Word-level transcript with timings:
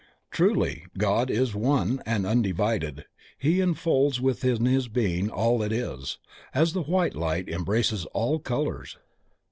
Truly, 0.31 0.85
God 0.97 1.29
is 1.29 1.53
ONE 1.53 2.01
and 2.07 2.25
undivided, 2.25 3.05
He 3.37 3.61
enfolds 3.61 4.19
within 4.19 4.65
His 4.65 4.87
Being 4.87 5.29
all 5.29 5.59
that 5.59 5.71
is, 5.71 6.17
as 6.55 6.73
the 6.73 6.81
white 6.81 7.13
light 7.13 7.47
embraces 7.47 8.05
all 8.05 8.39
colors. 8.39 8.97